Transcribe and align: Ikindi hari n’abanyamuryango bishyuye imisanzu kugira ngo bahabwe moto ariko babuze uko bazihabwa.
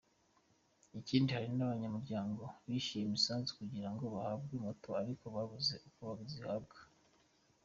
Ikindi 0.99 1.29
hari 1.35 1.49
n’abanyamuryango 1.55 2.43
bishyuye 2.67 3.03
imisanzu 3.05 3.49
kugira 3.59 3.89
ngo 3.93 4.03
bahabwe 4.15 4.53
moto 4.65 4.89
ariko 5.01 5.23
babuze 5.35 5.73
uko 5.87 6.01
bazihabwa. 6.17 6.77